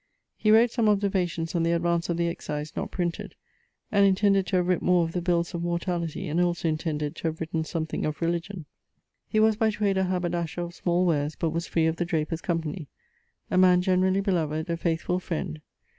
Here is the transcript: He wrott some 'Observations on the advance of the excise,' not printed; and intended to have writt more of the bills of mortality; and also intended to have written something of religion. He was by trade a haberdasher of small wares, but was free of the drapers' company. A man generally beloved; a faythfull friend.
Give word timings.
He 0.35 0.49
wrott 0.49 0.71
some 0.71 0.89
'Observations 0.89 1.53
on 1.53 1.61
the 1.61 1.73
advance 1.73 2.09
of 2.09 2.17
the 2.17 2.27
excise,' 2.27 2.75
not 2.75 2.89
printed; 2.89 3.35
and 3.91 4.03
intended 4.03 4.47
to 4.47 4.55
have 4.55 4.65
writt 4.65 4.81
more 4.81 5.03
of 5.03 5.11
the 5.11 5.21
bills 5.21 5.53
of 5.53 5.61
mortality; 5.61 6.27
and 6.27 6.41
also 6.41 6.67
intended 6.67 7.15
to 7.17 7.27
have 7.27 7.39
written 7.39 7.63
something 7.63 8.03
of 8.03 8.19
religion. 8.19 8.65
He 9.27 9.39
was 9.39 9.57
by 9.57 9.69
trade 9.69 9.99
a 9.99 10.05
haberdasher 10.05 10.61
of 10.61 10.73
small 10.73 11.05
wares, 11.05 11.35
but 11.35 11.51
was 11.51 11.67
free 11.67 11.85
of 11.85 11.97
the 11.97 12.05
drapers' 12.05 12.41
company. 12.41 12.87
A 13.51 13.59
man 13.59 13.83
generally 13.83 14.21
beloved; 14.21 14.71
a 14.71 14.75
faythfull 14.75 15.21
friend. 15.21 15.61